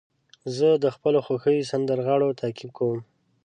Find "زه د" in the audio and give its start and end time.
0.57-0.85